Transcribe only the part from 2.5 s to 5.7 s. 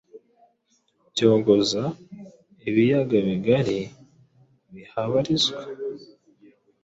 ibiyaga bigari bihabarizwa,